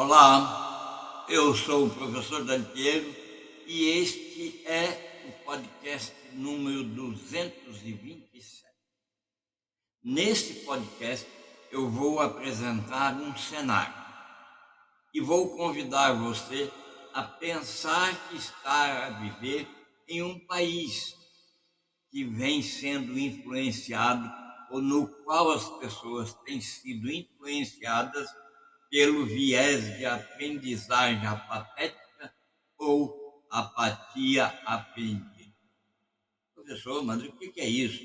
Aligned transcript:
Olá, 0.00 1.26
eu 1.28 1.52
sou 1.56 1.86
o 1.88 1.90
professor 1.90 2.44
Dantiero 2.44 3.12
e 3.66 3.84
este 3.98 4.64
é 4.64 5.26
o 5.26 5.44
podcast 5.44 6.14
número 6.34 6.84
227. 6.84 8.64
Neste 10.04 10.54
podcast 10.64 11.26
eu 11.72 11.90
vou 11.90 12.20
apresentar 12.20 13.14
um 13.14 13.36
cenário 13.36 13.92
e 15.12 15.20
vou 15.20 15.56
convidar 15.56 16.12
você 16.12 16.70
a 17.12 17.24
pensar 17.24 18.14
que 18.28 18.36
está 18.36 19.06
a 19.06 19.10
viver 19.18 19.66
em 20.06 20.22
um 20.22 20.38
país 20.46 21.12
que 22.08 22.22
vem 22.22 22.62
sendo 22.62 23.18
influenciado 23.18 24.30
ou 24.70 24.80
no 24.80 25.08
qual 25.24 25.50
as 25.50 25.68
pessoas 25.80 26.32
têm 26.44 26.60
sido 26.60 27.10
influenciadas 27.10 28.30
pelo 28.90 29.26
viés 29.26 29.96
de 29.98 30.06
aprendizagem 30.06 31.26
apatética 31.26 32.34
ou 32.78 33.44
apatia 33.50 34.46
aprendida. 34.64 35.54
Professor, 36.54 37.02
mas 37.02 37.22
o 37.22 37.32
que 37.32 37.60
é 37.60 37.68
isso? 37.68 38.02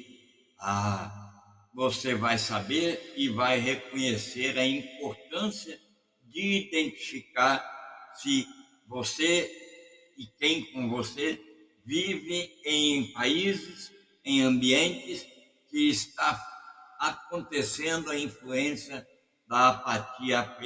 Ah, 0.59 1.31
você 1.73 2.13
vai 2.15 2.37
saber 2.37 3.13
e 3.15 3.29
vai 3.29 3.59
reconhecer 3.59 4.57
a 4.57 4.65
importância 4.65 5.79
de 6.21 6.67
identificar 6.67 7.61
se 8.15 8.47
você 8.87 9.49
e 10.17 10.25
quem 10.37 10.71
com 10.71 10.89
você 10.89 11.39
vive 11.85 12.51
em 12.65 13.11
países, 13.11 13.91
em 14.23 14.41
ambientes 14.41 15.27
que 15.69 15.89
está 15.89 16.41
acontecendo 16.99 18.09
a 18.09 18.17
influência 18.17 19.05
da 19.53 19.69
apatia. 19.69 20.57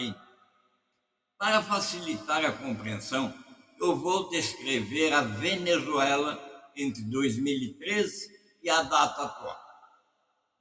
Para 1.38 1.62
facilitar 1.62 2.46
a 2.46 2.54
compreensão, 2.54 3.34
eu 3.82 3.98
vou 3.98 4.30
descrever 4.30 5.12
a 5.12 5.22
Venezuela 5.22 6.42
entre 6.74 7.04
2013 7.04 8.32
e 8.64 8.70
a 8.70 8.84
data 8.84 9.24
atual. 9.24 9.60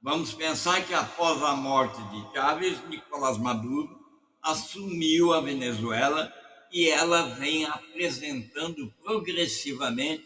Vamos 0.01 0.33
pensar 0.33 0.85
que 0.85 0.93
após 0.93 1.41
a 1.41 1.55
morte 1.55 2.01
de 2.09 2.33
Chávez, 2.33 2.85
Nicolás 2.89 3.37
Maduro 3.37 3.97
assumiu 4.41 5.33
a 5.33 5.39
Venezuela 5.39 6.31
e 6.69 6.89
ela 6.89 7.33
vem 7.35 7.63
apresentando 7.63 8.93
progressivamente 9.03 10.25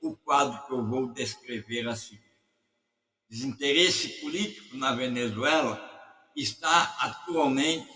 o 0.00 0.16
quadro 0.16 0.64
que 0.66 0.72
eu 0.72 0.86
vou 0.86 1.12
descrever 1.12 1.88
assim. 1.88 2.18
Desinteresse 3.28 4.20
político 4.20 4.76
na 4.76 4.94
Venezuela 4.94 5.89
está 6.36 6.96
atualmente 7.00 7.88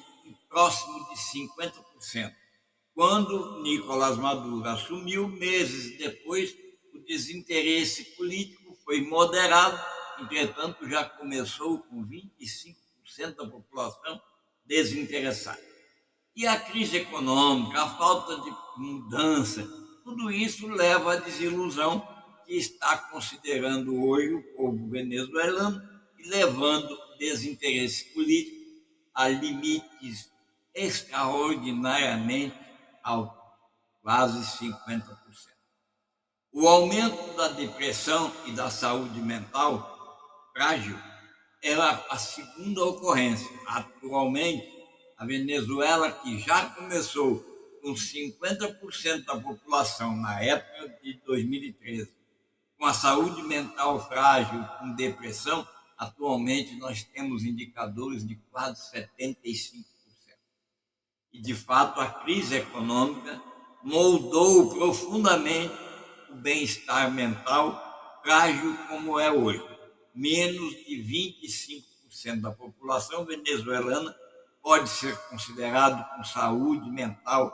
próximo 0.55 1.09
de 1.09 1.17
50%. 1.17 2.33
Quando 2.95 3.61
Nicolás 3.63 4.17
Maduro 4.17 4.69
assumiu, 4.69 5.27
meses 5.27 5.99
depois, 5.99 6.55
o 6.95 7.01
desinteresse 7.01 8.05
político 8.17 8.79
foi 8.85 9.01
moderado, 9.01 9.81
entretanto, 10.21 10.89
já 10.89 11.05
começou 11.05 11.81
com 11.81 12.07
25% 12.07 13.35
da 13.37 13.47
população 13.47 14.23
desinteressada. 14.65 15.61
E 16.37 16.47
a 16.47 16.59
crise 16.59 16.99
econômica, 16.99 17.83
a 17.83 17.97
falta 17.97 18.37
de 18.41 18.57
mudança, 18.77 19.63
tudo 20.05 20.31
isso 20.31 20.69
leva 20.69 21.15
à 21.15 21.17
desilusão 21.17 22.07
que 22.47 22.55
está 22.55 22.97
considerando 22.97 24.05
hoje 24.05 24.35
o 24.35 24.43
povo 24.55 24.89
venezuelano 24.89 25.83
e 26.19 26.29
levando 26.29 26.97
desinteresse 27.25 28.05
político 28.13 28.65
a 29.15 29.29
limites 29.29 30.31
extraordinariamente 30.75 32.59
altos, 33.03 33.41
quase 34.03 34.39
50%. 34.59 35.17
O 36.53 36.69
aumento 36.69 37.37
da 37.37 37.49
depressão 37.49 38.33
e 38.47 38.53
da 38.53 38.71
saúde 38.71 39.21
mental 39.21 40.51
frágil 40.53 40.99
era 41.63 42.05
a 42.11 42.19
segunda 42.19 42.85
ocorrência. 42.85 43.49
Atualmente, 43.67 44.69
a 45.17 45.25
Venezuela, 45.25 46.13
que 46.13 46.39
já 46.39 46.67
começou 46.71 47.41
com 47.83 47.95
50% 47.95 49.25
da 49.25 49.37
população 49.41 50.17
na 50.17 50.43
época 50.43 51.01
de 51.03 51.15
2013, 51.25 52.13
com 52.79 52.87
a 52.87 52.95
saúde 52.95 53.43
mental 53.43 54.07
frágil, 54.07 54.65
com 54.79 54.95
depressão, 54.95 55.67
atualmente 55.97 56.75
nós 56.77 57.03
temos 57.03 57.45
indicadores 57.45 58.27
de 58.27 58.37
quase 58.51 58.81
75%. 58.93 59.85
E, 61.33 61.41
de 61.41 61.55
fato, 61.55 62.01
a 62.01 62.07
crise 62.09 62.57
econômica 62.57 63.43
moldou 63.83 64.71
profundamente 64.71 65.75
o 66.31 66.35
bem-estar 66.37 67.11
mental, 67.11 68.21
frágil 68.23 68.77
como 68.89 69.19
é 69.19 69.31
hoje. 69.31 69.63
Menos 70.15 70.75
de 70.85 71.43
25% 72.23 72.41
da 72.41 72.53
população 72.53 73.25
venezuelana 73.25 74.15
pode 74.63 74.89
ser 74.89 75.17
considerado 75.29 76.09
com 76.17 76.25
saúde 76.25 76.89
mental 76.91 77.53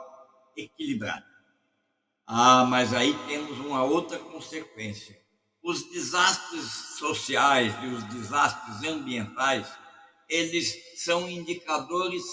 equilibrada. 0.55 1.25
Ah, 2.25 2.65
mas 2.65 2.93
aí 2.93 3.13
temos 3.27 3.59
uma 3.59 3.83
outra 3.83 4.17
consequência 4.17 5.20
os 5.63 5.89
desastres 5.91 6.65
sociais 6.97 7.73
e 7.83 7.87
os 7.87 8.03
desastres 8.05 8.83
ambientais, 8.83 9.67
eles 10.27 10.75
são 11.03 11.29
indicadores 11.29 12.23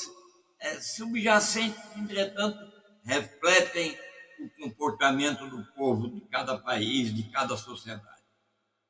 é, 0.60 0.80
subjacentes, 0.80 1.80
entretanto, 1.96 2.58
refletem 3.04 3.96
o 4.40 4.62
comportamento 4.62 5.48
do 5.48 5.64
povo 5.74 6.08
de 6.08 6.20
cada 6.28 6.56
país, 6.58 7.14
de 7.14 7.24
cada 7.30 7.56
sociedade. 7.56 8.22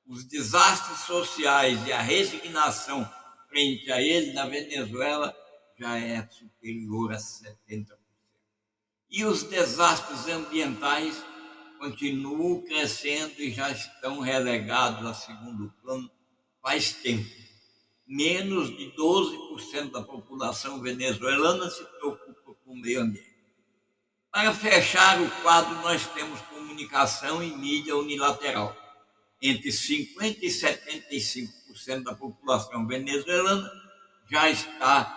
Os 0.06 0.25
desastres 0.25 1.00
sociais 1.00 1.87
e 1.87 1.93
a 1.93 2.00
resignação 2.00 3.09
frente 3.48 3.91
a 3.91 4.00
eles 4.00 4.34
na 4.34 4.47
Venezuela 4.47 5.34
já 5.78 5.98
é 5.98 6.27
superior 6.28 7.12
a 7.12 7.16
70%. 7.16 7.87
E 9.10 9.25
os 9.25 9.43
desastres 9.43 10.28
ambientais 10.28 11.22
continuam 11.78 12.62
crescendo 12.62 13.34
e 13.39 13.50
já 13.50 13.71
estão 13.71 14.21
relegados 14.21 15.06
a 15.06 15.15
segundo 15.15 15.72
plano 15.83 16.11
faz 16.61 16.93
tempo. 16.93 17.28
Menos 18.06 18.77
de 18.77 18.93
12% 18.93 19.91
da 19.91 20.03
população 20.03 20.81
venezuelana 20.81 21.71
se 21.71 21.84
preocupa 21.84 22.55
com 22.65 22.72
o 22.72 22.77
meio 22.77 23.03
ambiente. 23.03 23.28
Para 24.31 24.53
fechar 24.55 25.21
o 25.21 25.31
quadro, 25.43 25.75
nós 25.77 26.06
temos 26.12 26.41
comunicação 26.43 27.43
e 27.43 27.56
mídia 27.56 27.97
unilateral. 27.97 28.77
Entre 29.41 29.71
50% 29.71 30.39
e 30.43 30.49
75% 30.49 32.03
da 32.03 32.15
população 32.15 32.87
venezuelana 32.87 33.71
já 34.31 34.50
está 34.50 35.15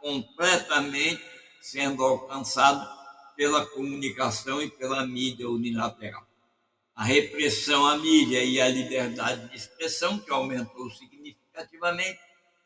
completamente 0.00 1.22
sendo 1.60 2.02
alcançado 2.02 3.01
pela 3.36 3.66
comunicação 3.66 4.62
e 4.62 4.70
pela 4.70 5.06
mídia 5.06 5.48
unilateral. 5.48 6.26
A 6.94 7.04
repressão 7.04 7.86
à 7.86 7.96
mídia 7.96 8.44
e 8.44 8.60
à 8.60 8.68
liberdade 8.68 9.48
de 9.48 9.56
expressão, 9.56 10.18
que 10.18 10.30
aumentou 10.30 10.90
significativamente, 10.90 12.20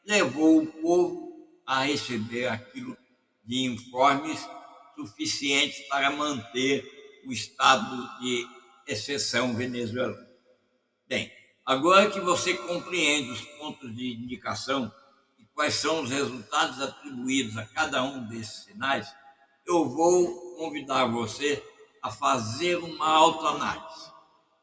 levou 0.05 0.63
o 0.63 0.67
povo 0.67 1.37
a 1.67 1.85
receber 1.85 2.47
aquilo 2.49 2.97
de 3.45 3.65
informes 3.65 4.39
suficientes 4.97 5.81
para 5.89 6.11
manter 6.11 6.85
o 7.27 7.33
estado 7.33 8.21
de 8.21 8.47
exceção 8.87 9.55
venezuelano. 9.55 10.27
Bem, 11.09 11.31
agora 11.65 12.11
que 12.11 12.21
você 12.21 12.55
compreende 12.55 13.31
os 13.31 13.41
pontos 13.41 13.95
de 13.95 14.15
indicação 14.15 14.93
e 15.39 15.45
quais 15.55 15.75
são 15.75 16.03
os 16.03 16.11
resultados 16.11 16.81
atribuídos 16.81 17.57
a 17.57 17.67
cada 17.67 18.03
um 18.03 18.27
desses 18.27 18.65
sinais, 18.65 19.13
eu 19.67 19.89
vou 19.89 20.57
convidar 20.57 21.07
você 21.07 21.63
a 22.03 22.11
fazer 22.11 22.77
uma 22.77 23.09
autoanálise. 23.09 24.13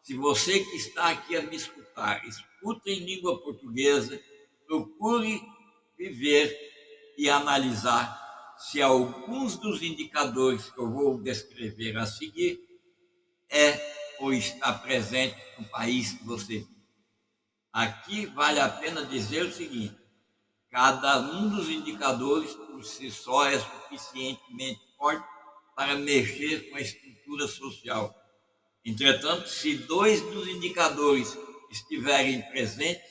Se 0.01 0.15
você 0.15 0.59
que 0.59 0.75
está 0.75 1.09
aqui 1.09 1.35
a 1.35 1.41
me 1.41 1.55
escutar, 1.55 2.25
escuta 2.25 2.89
em 2.89 2.99
língua 2.99 3.41
portuguesa, 3.41 4.19
procure 4.65 5.41
viver 5.97 6.57
e 7.17 7.29
analisar 7.29 8.21
se 8.57 8.81
alguns 8.81 9.57
dos 9.57 9.81
indicadores 9.81 10.69
que 10.69 10.79
eu 10.79 10.89
vou 10.89 11.21
descrever 11.21 11.97
a 11.97 12.05
seguir 12.05 12.59
é 13.49 13.93
ou 14.19 14.33
está 14.33 14.73
presente 14.73 15.35
no 15.57 15.65
país 15.65 16.13
que 16.13 16.23
você 16.23 16.59
vive. 16.59 16.73
Aqui 17.71 18.25
vale 18.27 18.59
a 18.59 18.69
pena 18.69 19.05
dizer 19.05 19.45
o 19.45 19.51
seguinte: 19.51 19.97
cada 20.73 21.19
um 21.19 21.49
dos 21.49 21.69
indicadores 21.69 22.55
por 22.55 22.83
si 22.83 23.11
só 23.11 23.45
é 23.45 23.59
suficientemente 23.59 24.81
forte 24.97 25.23
para 25.75 25.95
mexer 25.95 26.71
com 26.71 26.77
a 26.77 26.81
estrutura 26.81 27.47
social. 27.47 28.19
Entretanto, 28.83 29.47
se 29.47 29.75
dois 29.77 30.19
dos 30.21 30.47
indicadores 30.47 31.37
estiverem 31.69 32.41
presentes, 32.49 33.07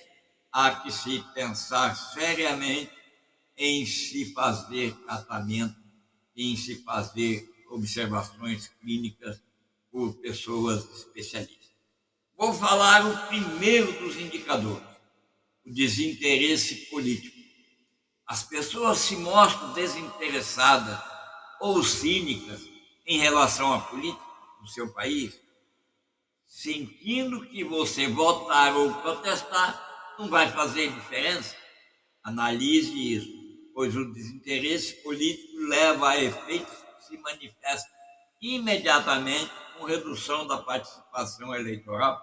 há 0.51 0.75
que 0.75 0.91
se 0.91 1.25
pensar 1.35 1.95
seriamente 1.95 2.91
em 3.57 3.87
se 3.87 4.35
fazer 4.35 4.93
tratamento 5.07 5.81
em 6.37 6.57
se 6.57 6.83
fazer 6.83 7.49
observações 7.71 8.69
clínicas 8.81 9.41
por 9.91 10.15
pessoas 10.15 10.85
especialistas. 10.97 11.71
Vou 12.37 12.53
falar 12.53 13.07
o 13.07 13.29
primeiro 13.29 13.93
dos 14.01 14.17
indicadores, 14.17 14.83
o 15.65 15.71
desinteresse 15.71 16.87
político. 16.87 17.32
As 18.27 18.43
pessoas 18.43 18.99
se 18.99 19.17
mostram 19.17 19.73
desinteressadas 19.73 20.99
ou 21.61 21.83
cínicas 21.83 22.63
em 23.07 23.19
relação 23.19 23.73
à 23.73 23.81
política 23.81 24.25
do 24.61 24.69
seu 24.69 24.93
país, 24.93 25.39
sentindo 26.47 27.45
que 27.47 27.65
você 27.65 28.07
votar 28.09 28.77
ou 28.77 28.93
protestar 28.95 30.15
não 30.19 30.29
vai 30.29 30.51
fazer 30.51 30.93
diferença. 30.93 31.57
Analise 32.23 33.15
isso, 33.15 33.29
pois 33.75 33.97
o 33.97 34.13
desinteresse 34.13 35.03
político 35.03 35.59
leva 35.69 36.11
a 36.11 36.23
efeitos 36.23 36.73
que 36.99 37.05
se 37.05 37.19
manifestam 37.19 37.93
imediatamente 38.41 39.51
com 39.77 39.85
redução 39.85 40.47
da 40.47 40.59
participação 40.59 41.55
eleitoral, 41.55 42.21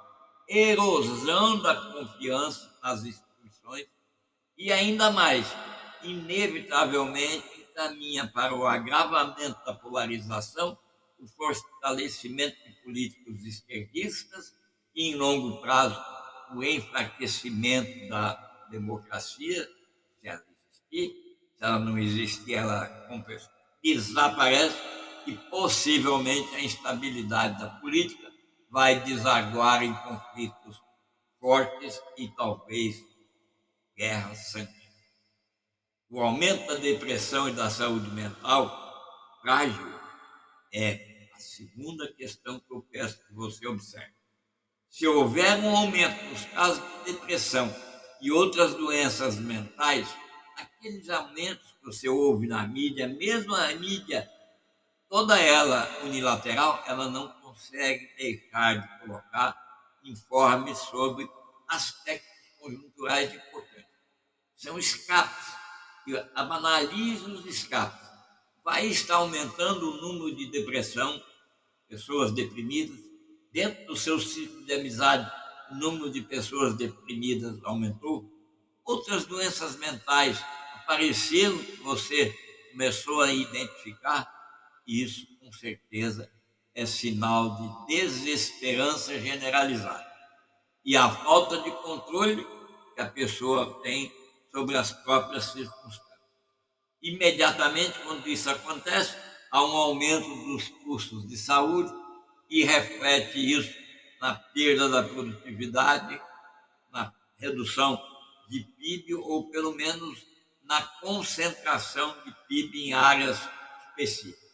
erosão 0.47 1.61
da 1.61 1.75
confiança 1.75 2.77
nas 2.81 3.03
instituições 3.03 3.87
e, 4.57 4.71
ainda 4.71 5.11
mais, 5.11 5.47
inevitavelmente 6.03 7.67
caminha 7.75 8.27
para 8.27 8.53
o 8.53 8.67
agravamento 8.67 9.63
da 9.65 9.73
polarização, 9.73 10.77
o 11.19 11.27
fortalecimento 11.27 12.57
de 12.63 12.71
políticos 12.83 13.43
esquerdistas 13.45 14.53
e, 14.95 15.11
em 15.11 15.15
longo 15.15 15.61
prazo, 15.61 15.99
o 16.55 16.63
enfraquecimento 16.63 18.09
da 18.09 18.33
democracia, 18.69 19.67
se 20.19 20.27
ela 20.27 20.43
existir, 20.71 21.13
se 21.57 21.63
ela 21.63 21.79
não 21.79 21.97
existir, 21.97 22.53
ela 22.53 23.09
desaparece 23.83 24.77
e 25.25 25.33
possivelmente 25.49 26.55
a 26.55 26.61
instabilidade 26.61 27.59
da 27.59 27.69
política 27.69 28.29
vai 28.69 28.99
desaguar 29.03 29.83
em 29.83 29.93
conflitos 29.93 30.81
fortes 31.39 32.01
e 32.17 32.27
talvez 32.35 33.03
guerras 33.95 34.51
sanguíneas. 34.51 34.78
O 36.11 36.21
aumento 36.21 36.65
da 36.65 36.75
depressão 36.75 37.47
e 37.47 37.53
da 37.53 37.69
saúde 37.69 38.09
mental 38.09 39.37
frágil 39.41 39.93
é 40.73 41.29
a 41.35 41.39
segunda 41.39 42.11
questão 42.13 42.59
que 42.59 42.73
eu 42.73 42.81
peço 42.91 43.23
que 43.27 43.33
você 43.33 43.67
observe. 43.67 44.11
Se 44.89 45.05
houver 45.05 45.57
um 45.59 45.77
aumento 45.77 46.23
nos 46.25 46.45
casos 46.45 46.81
de 47.05 47.13
depressão 47.13 47.71
e 48.19 48.31
outras 48.31 48.73
doenças 48.73 49.35
mentais, 49.35 50.07
aqueles 50.57 51.07
aumentos 51.11 51.71
que 51.73 51.85
você 51.85 52.09
ouve 52.09 52.47
na 52.47 52.65
mídia, 52.67 53.07
mesmo 53.07 53.53
a 53.53 53.67
mídia 53.75 54.27
toda 55.07 55.39
ela 55.39 55.87
unilateral, 56.03 56.83
ela 56.87 57.07
não 57.07 57.29
consegue 57.39 58.07
deixar 58.17 58.81
de 58.81 58.99
colocar 59.01 59.55
informes 60.03 60.79
sobre 60.79 61.29
aspectos 61.67 62.29
conjunturais 62.59 63.31
importantes. 63.31 63.85
São 64.55 64.79
escapes, 64.79 65.58
que 66.09 66.43
banalizam 66.43 67.33
os 67.33 67.45
escapes. 67.45 68.09
Vai 68.63 68.87
estar 68.87 69.15
aumentando 69.15 69.91
o 69.91 70.01
número 70.01 70.35
de 70.35 70.47
depressão, 70.47 71.21
pessoas 71.87 72.31
deprimidas. 72.31 72.97
Dentro 73.51 73.85
do 73.87 73.95
seu 73.95 74.19
ciclo 74.19 74.63
de 74.65 74.73
amizade, 74.73 75.29
o 75.71 75.75
número 75.75 76.11
de 76.11 76.21
pessoas 76.21 76.75
deprimidas 76.75 77.59
aumentou. 77.63 78.29
Outras 78.83 79.25
doenças 79.25 79.75
mentais 79.77 80.43
apareceram 80.75 81.57
que 81.57 81.77
você 81.77 82.35
começou 82.71 83.21
a 83.21 83.31
identificar 83.31 84.27
isso, 84.87 85.27
com 85.39 85.51
certeza, 85.51 86.31
é 86.73 86.85
sinal 86.85 87.85
de 87.87 87.95
desesperança 87.95 89.19
generalizada. 89.19 90.07
E 90.83 90.95
a 90.95 91.09
falta 91.09 91.61
de 91.61 91.71
controle 91.71 92.45
que 92.95 93.01
a 93.01 93.05
pessoa 93.05 93.81
tem 93.81 94.11
sobre 94.51 94.77
as 94.77 94.91
próprias 94.91 95.45
circunstâncias. 95.45 96.09
Imediatamente, 97.01 97.97
quando 97.99 98.27
isso 98.27 98.49
acontece, 98.49 99.15
há 99.51 99.63
um 99.63 99.75
aumento 99.75 100.27
dos 100.45 100.67
custos 100.83 101.27
de 101.27 101.37
saúde 101.37 101.91
e 102.49 102.63
reflete 102.63 103.37
isso 103.39 103.73
na 104.19 104.35
perda 104.35 104.89
da 104.89 105.03
produtividade, 105.03 106.19
na 106.91 107.13
redução 107.37 108.01
de 108.49 108.61
PIB 108.61 109.13
ou 109.15 109.49
pelo 109.49 109.73
menos 109.73 110.25
na 110.63 110.81
concentração 110.81 112.15
de 112.25 112.35
PIB 112.47 112.89
em 112.89 112.93
áreas 112.93 113.39
específicas. 113.89 114.49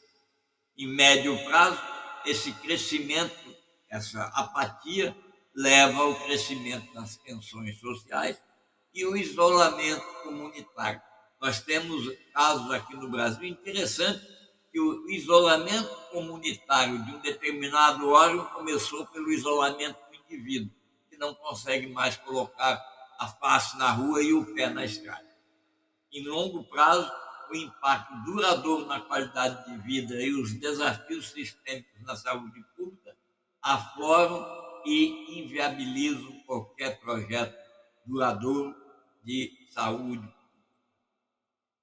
Em 0.77 0.87
médio 0.87 1.37
prazo, 1.45 1.81
esse 2.25 2.51
crescimento, 2.53 3.55
essa 3.89 4.23
apatia, 4.35 5.15
leva 5.55 6.01
ao 6.01 6.15
crescimento 6.15 6.93
das 6.93 7.15
tensões 7.17 7.79
sociais 7.79 8.37
e 8.95 9.05
o 9.05 9.17
isolamento 9.17 10.05
comunitário. 10.23 11.01
Nós 11.41 11.59
temos 11.59 12.09
casos 12.33 12.71
aqui 12.71 12.95
no 12.95 13.11
Brasil 13.11 13.45
interessantes 13.45 14.25
que 14.71 14.79
o 14.79 15.09
isolamento 15.09 15.93
comunitário 16.11 17.03
de 17.03 17.11
um 17.11 17.19
determinado 17.19 18.09
órgão 18.09 18.45
começou 18.47 19.05
pelo 19.07 19.31
isolamento 19.31 19.99
do 20.09 20.15
indivíduo, 20.15 20.73
que 21.09 21.17
não 21.17 21.35
consegue 21.35 21.87
mais 21.87 22.15
colocar 22.15 22.81
a 23.19 23.27
face 23.27 23.77
na 23.77 23.91
rua 23.91 24.23
e 24.23 24.33
o 24.33 24.53
pé 24.53 24.69
na 24.69 24.85
estrada. 24.85 25.27
Em 26.11 26.25
longo 26.25 26.63
prazo, 26.69 27.11
o 27.51 27.55
impacto 27.55 28.13
duradouro 28.23 28.85
na 28.85 29.01
qualidade 29.01 29.69
de 29.69 29.77
vida 29.83 30.15
e 30.21 30.33
os 30.33 30.53
desafios 30.53 31.31
sistêmicos 31.31 32.01
na 32.01 32.15
saúde 32.15 32.63
pública 32.75 33.15
afloram 33.61 34.45
e 34.85 35.41
inviabilizam 35.41 36.39
qualquer 36.45 36.99
projeto 37.01 37.55
duradouro 38.05 38.84
de 39.25 39.51
saúde. 39.73 40.27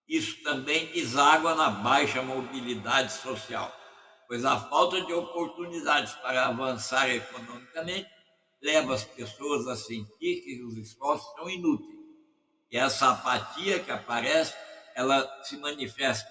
Isso 0.09 0.43
também 0.43 0.87
deságua 0.93 1.55
na 1.55 1.71
baixa 1.71 2.23
mobilidade 2.23 3.13
social, 3.13 3.75
pois 4.29 4.45
a 4.45 4.59
falta 4.59 5.05
de 5.05 5.13
oportunidades 5.13 6.13
para 6.15 6.47
avançar 6.47 7.11
economicamente 7.11 8.09
leva 8.63 8.95
as 8.95 9.05
pessoas 9.05 9.67
a 9.67 9.75
sentir 9.75 10.43
que 10.43 10.63
os 10.63 10.77
esforços 10.77 11.33
são 11.35 11.51
inúteis. 11.51 12.01
E 12.71 12.77
essa 12.79 13.11
apatia 13.11 13.81
que 13.81 13.91
aparece 13.91 14.55
ela 14.95 15.43
se 15.43 15.57
manifesta 15.57 16.29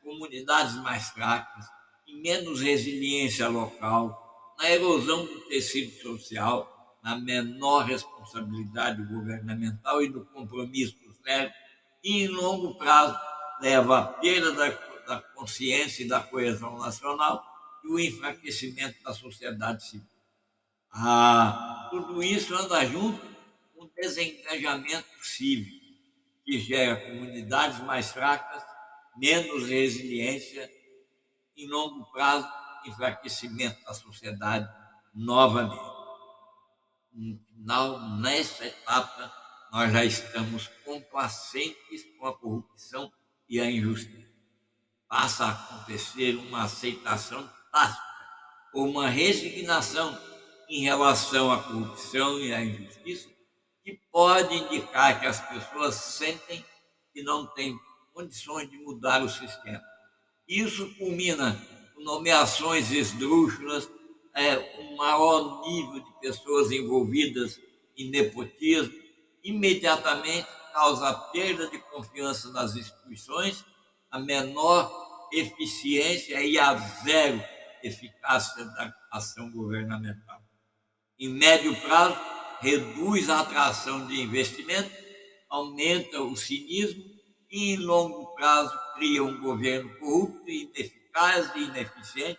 em 0.00 0.04
comunidades 0.04 0.74
mais 0.76 1.10
fracas, 1.10 1.66
em 2.06 2.20
menos 2.20 2.60
resiliência 2.60 3.48
local, 3.48 4.54
na 4.58 4.70
erosão 4.70 5.24
do 5.24 5.40
tecido 5.42 5.92
social, 6.02 6.77
na 7.02 7.16
menor 7.16 7.84
responsabilidade 7.84 9.02
governamental 9.02 10.02
e 10.02 10.08
do 10.08 10.24
compromisso 10.26 10.96
dos 11.04 11.16
sérios, 11.18 11.54
e 12.02 12.24
em 12.24 12.28
longo 12.28 12.76
prazo 12.76 13.18
leva 13.60 13.98
à 13.98 14.04
perda 14.04 14.52
da, 14.52 14.68
da 15.06 15.20
consciência 15.34 16.04
e 16.04 16.08
da 16.08 16.20
coesão 16.20 16.78
nacional 16.78 17.44
e 17.84 17.88
o 17.88 17.98
enfraquecimento 17.98 19.02
da 19.02 19.12
sociedade 19.12 19.84
civil. 19.84 20.06
Ah, 20.90 21.88
tudo 21.90 22.22
isso 22.22 22.54
anda 22.54 22.84
junto 22.84 23.20
com 23.74 23.84
o 23.84 23.90
desengajamento 23.94 25.08
cívico 25.22 25.78
que 26.44 26.58
gera 26.58 26.96
comunidades 26.96 27.78
mais 27.80 28.10
fracas, 28.10 28.62
menos 29.16 29.68
resiliência, 29.68 30.70
em 31.54 31.68
longo 31.68 32.10
prazo, 32.10 32.48
enfraquecimento 32.86 33.84
da 33.84 33.92
sociedade 33.92 34.66
novamente. 35.14 35.97
Final, 37.18 38.00
nessa 38.20 38.64
etapa, 38.64 39.32
nós 39.72 39.92
já 39.92 40.04
estamos 40.04 40.68
complacentes 40.84 42.04
com 42.16 42.26
a 42.26 42.38
corrupção 42.38 43.12
e 43.48 43.60
a 43.60 43.68
injustiça. 43.68 44.28
Passa 45.08 45.46
a 45.46 45.50
acontecer 45.50 46.36
uma 46.36 46.62
aceitação 46.62 47.50
tácita 47.72 48.02
ou 48.72 48.88
uma 48.88 49.08
resignação 49.08 50.16
em 50.68 50.82
relação 50.82 51.50
à 51.50 51.60
corrupção 51.60 52.38
e 52.38 52.54
à 52.54 52.62
injustiça 52.62 53.28
que 53.82 54.00
pode 54.12 54.54
indicar 54.54 55.18
que 55.18 55.26
as 55.26 55.40
pessoas 55.40 55.96
sentem 55.96 56.64
que 57.12 57.22
não 57.24 57.46
têm 57.46 57.76
condições 58.12 58.70
de 58.70 58.78
mudar 58.78 59.22
o 59.22 59.28
sistema. 59.28 59.82
Isso 60.46 60.94
culmina 60.96 61.60
com 61.94 62.02
nomeações 62.02 62.92
esdrúxulas, 62.92 63.88
é, 64.34 64.54
maior 64.98 65.62
nível 65.62 66.00
de 66.00 66.20
pessoas 66.20 66.70
envolvidas 66.72 67.58
em 67.96 68.10
nepotismo, 68.10 68.92
imediatamente 69.42 70.46
causa 70.72 71.08
a 71.08 71.14
perda 71.14 71.68
de 71.68 71.78
confiança 71.78 72.50
nas 72.50 72.76
instituições, 72.76 73.64
a 74.10 74.18
menor 74.18 75.28
eficiência 75.32 76.42
e 76.42 76.58
a 76.58 76.74
zero 77.04 77.42
eficácia 77.82 78.64
da 78.64 78.92
ação 79.12 79.50
governamental. 79.52 80.40
Em 81.18 81.28
médio 81.28 81.74
prazo, 81.80 82.18
reduz 82.60 83.30
a 83.30 83.40
atração 83.40 84.06
de 84.06 84.20
investimento, 84.20 84.90
aumenta 85.48 86.20
o 86.20 86.36
cinismo 86.36 87.02
e, 87.50 87.74
em 87.74 87.76
longo 87.76 88.34
prazo, 88.34 88.76
cria 88.94 89.22
um 89.22 89.40
governo 89.40 89.96
corrupto, 89.98 90.48
ineficaz 90.48 91.54
e 91.54 91.60
ineficiente 91.60 92.38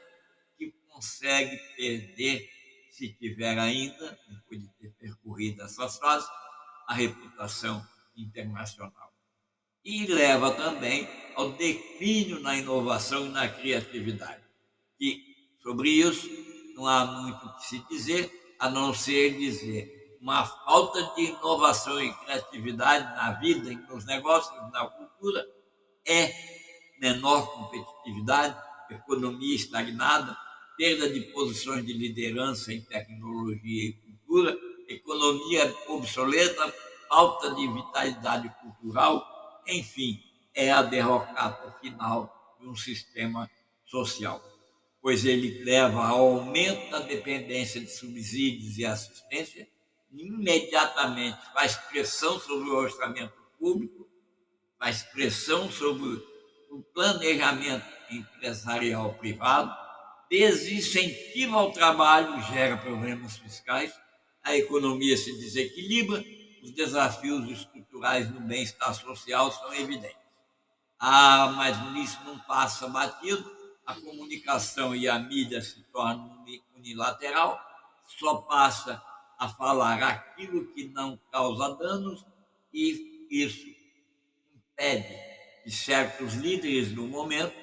consegue 0.99 1.57
perder, 1.77 2.49
se 2.91 3.13
tiver 3.13 3.57
ainda, 3.57 4.19
depois 4.27 4.61
de 4.61 4.67
ter 4.73 4.89
percorrido 4.99 5.63
essas 5.63 5.97
fases, 5.97 6.29
a 6.89 6.93
reputação 6.93 7.81
internacional. 8.17 9.13
E 9.85 10.05
leva 10.07 10.51
também 10.51 11.07
ao 11.35 11.53
declínio 11.53 12.41
na 12.41 12.57
inovação 12.57 13.27
e 13.27 13.29
na 13.29 13.47
criatividade. 13.47 14.43
E 14.99 15.23
sobre 15.63 15.89
isso 15.89 16.27
não 16.75 16.85
há 16.85 17.05
muito 17.05 17.45
o 17.45 17.55
que 17.55 17.65
se 17.65 17.79
dizer, 17.87 18.57
a 18.59 18.69
não 18.69 18.93
ser 18.93 19.37
dizer 19.37 20.17
uma 20.19 20.45
falta 20.45 21.01
de 21.15 21.27
inovação 21.27 22.03
e 22.03 22.13
criatividade 22.25 23.05
na 23.15 23.39
vida, 23.39 23.71
nos 23.87 24.05
negócios, 24.05 24.53
na 24.73 24.85
cultura, 24.85 25.47
é 26.05 26.29
menor 26.99 27.47
competitividade, 27.53 28.57
economia 28.89 29.55
estagnada, 29.55 30.37
perda 30.79 31.09
de 31.09 31.19
posições 31.33 31.85
de 31.85 31.91
liderança 31.91 32.71
em 32.73 32.79
tecnologia 32.79 33.89
e 33.89 33.91
cultura, 33.91 34.57
economia 34.87 35.75
obsoleta, 35.89 36.73
falta 37.09 37.53
de 37.53 37.67
vitalidade 37.67 38.49
cultural, 38.61 39.61
enfim, 39.67 40.23
é 40.53 40.71
a 40.71 40.81
derrocata 40.81 41.69
final 41.81 42.57
de 42.61 42.65
um 42.65 42.77
sistema 42.77 43.51
social, 43.85 44.41
pois 45.01 45.25
ele 45.25 45.65
leva 45.65 46.01
ao 46.01 46.37
aumento 46.37 46.89
da 46.91 46.99
dependência 46.99 47.81
de 47.81 47.91
subsídios 47.91 48.77
e 48.77 48.85
assistência, 48.85 49.67
imediatamente 50.13 51.39
faz 51.53 51.75
pressão 51.75 52.39
sobre 52.39 52.69
o 52.69 52.77
orçamento 52.77 53.33
público, 53.59 54.07
faz 54.79 55.03
pressão 55.03 55.69
sobre 55.69 56.23
o 56.71 56.81
planejamento 56.93 57.85
empresarial 58.09 59.13
privado, 59.15 59.78
desincentiva 60.29 61.57
ao 61.57 61.71
trabalho, 61.71 62.41
gera 62.43 62.77
problemas 62.77 63.37
fiscais, 63.37 63.93
a 64.43 64.55
economia 64.55 65.17
se 65.17 65.37
desequilibra, 65.37 66.23
os 66.63 66.71
desafios 66.71 67.49
estruturais 67.49 68.27
do 68.29 68.39
bem-estar 68.41 68.93
social 68.93 69.51
são 69.51 69.73
evidentes. 69.73 70.17
Ah, 70.99 71.53
mas 71.55 71.93
nisso 71.93 72.19
não 72.25 72.37
passa 72.39 72.87
batido, 72.87 73.49
a 73.85 73.95
comunicação 73.95 74.95
e 74.95 75.07
a 75.07 75.17
mídia 75.17 75.61
se 75.61 75.81
tornam 75.91 76.45
unilateral, 76.75 77.59
só 78.05 78.35
passa 78.35 79.01
a 79.37 79.49
falar 79.49 80.03
aquilo 80.03 80.67
que 80.73 80.85
não 80.89 81.19
causa 81.31 81.75
danos 81.75 82.25
e 82.73 83.27
isso 83.31 83.65
impede 84.53 85.15
que 85.63 85.71
certos 85.71 86.35
líderes 86.35 86.91
do 86.91 87.03
momento 87.03 87.55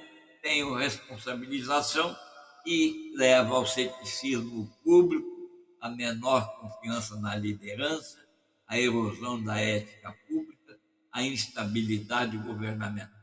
tenham 0.42 0.74
responsabilização 0.74 2.16
e 2.66 3.12
leva 3.14 3.54
ao 3.54 3.66
ceticismo 3.66 4.68
público, 4.82 5.26
a 5.80 5.88
menor 5.88 6.58
confiança 6.60 7.16
na 7.20 7.36
liderança, 7.36 8.18
a 8.66 8.78
erosão 8.78 9.42
da 9.42 9.60
ética 9.60 10.12
pública, 10.28 10.78
a 11.12 11.22
instabilidade 11.22 12.36
governamental. 12.38 13.16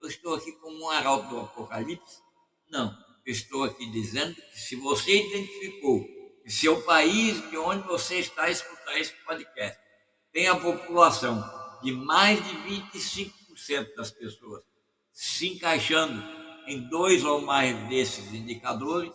Eu 0.00 0.08
estou 0.08 0.34
aqui 0.34 0.52
como 0.52 0.84
um 0.84 0.90
arauto 0.90 1.28
do 1.28 1.40
Apocalipse? 1.40 2.22
Não. 2.70 2.96
Estou 3.26 3.64
aqui 3.64 3.88
dizendo 3.90 4.34
que 4.34 4.58
se 4.58 4.74
você 4.76 5.26
identificou 5.26 6.02
que 6.42 6.50
seu 6.50 6.82
país, 6.82 7.38
de 7.50 7.56
onde 7.58 7.86
você 7.86 8.18
está 8.18 8.44
a 8.44 8.50
escutar 8.50 8.98
esse 8.98 9.12
podcast, 9.26 9.78
tem 10.32 10.48
a 10.48 10.56
população 10.56 11.44
de 11.82 11.92
mais 11.92 12.42
de 12.42 12.56
25% 13.56 13.94
das 13.94 14.10
pessoas 14.10 14.62
se 15.12 15.48
encaixando 15.48 16.39
em 16.70 16.82
dois 16.82 17.24
ou 17.24 17.40
mais 17.40 17.76
desses 17.88 18.32
indicadores, 18.32 19.12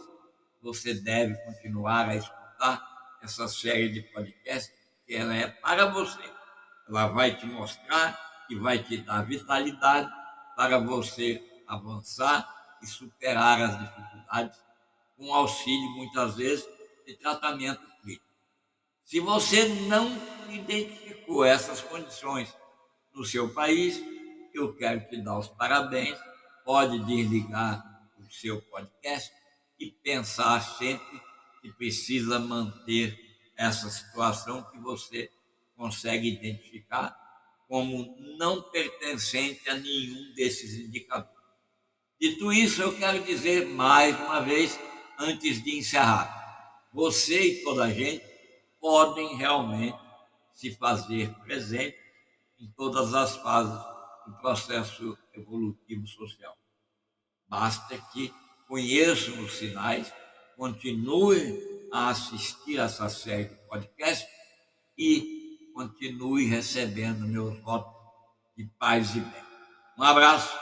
você 0.61 0.93
deve 0.93 1.35
continuar 1.45 2.09
a 2.09 2.15
escutar 2.15 3.17
essa 3.21 3.47
série 3.47 3.87
de 3.87 4.01
podcasts, 4.01 4.73
que 5.07 5.15
ela 5.15 5.33
é 5.33 5.47
para 5.47 5.85
você. 5.85 6.21
Ela 6.89 7.07
vai 7.07 7.37
te 7.37 7.45
mostrar 7.45 8.19
e 8.49 8.55
vai 8.55 8.79
te 8.83 8.97
dar 8.97 9.21
vitalidade 9.21 10.11
para 10.57 10.79
você 10.79 11.41
avançar 11.65 12.45
e 12.81 12.87
superar 12.87 13.61
as 13.61 13.79
dificuldades 13.79 14.59
com 15.15 15.33
auxílio, 15.33 15.89
muitas 15.91 16.35
vezes, 16.35 16.67
de 17.07 17.15
tratamento 17.15 17.81
clínico. 18.01 18.25
Se 19.05 19.21
você 19.21 19.69
não 19.87 20.11
identificou 20.49 21.45
essas 21.45 21.79
condições 21.79 22.53
no 23.13 23.23
seu 23.23 23.53
país, 23.53 24.03
eu 24.53 24.75
quero 24.75 25.07
te 25.07 25.21
dar 25.21 25.39
os 25.39 25.47
parabéns 25.47 26.17
pode 26.65 26.97
desligar 27.05 27.85
o 28.17 28.33
seu 28.33 28.59
podcast 28.63 29.31
e 29.79 29.91
pensar 29.91 30.59
sempre 30.61 31.21
que 31.61 31.71
precisa 31.73 32.39
manter 32.39 33.17
essa 33.55 33.87
situação 33.89 34.63
que 34.71 34.79
você 34.79 35.29
consegue 35.77 36.27
identificar 36.27 37.15
como 37.67 38.15
não 38.37 38.63
pertencente 38.63 39.69
a 39.69 39.75
nenhum 39.75 40.33
desses 40.33 40.73
indicadores. 40.73 41.35
Dito 42.19 42.51
isso, 42.51 42.81
eu 42.81 42.97
quero 42.97 43.23
dizer 43.23 43.67
mais 43.67 44.19
uma 44.19 44.41
vez, 44.41 44.79
antes 45.19 45.63
de 45.63 45.77
encerrar, 45.77 46.89
você 46.91 47.41
e 47.41 47.63
toda 47.63 47.85
a 47.85 47.93
gente 47.93 48.25
podem 48.79 49.35
realmente 49.35 49.97
se 50.53 50.71
fazer 50.75 51.29
presente 51.43 51.97
em 52.59 52.71
todas 52.71 53.13
as 53.13 53.35
fases 53.37 53.94
do 54.25 54.33
processo 54.37 55.17
evolutivo 55.33 56.07
social. 56.07 56.57
Basta 57.47 57.97
que 58.11 58.33
conheçam 58.67 59.43
os 59.43 59.53
sinais, 59.53 60.11
continuem 60.57 61.59
a 61.91 62.09
assistir 62.09 62.79
a 62.79 62.85
essa 62.85 63.07
série 63.09 63.45
de 63.45 63.55
podcast 63.67 64.27
e 64.97 65.71
continue 65.73 66.47
recebendo 66.47 67.27
meus 67.27 67.57
votos 67.59 67.93
de 68.57 68.65
paz 68.79 69.15
e 69.15 69.19
bem. 69.19 69.43
Um 69.97 70.03
abraço 70.03 70.57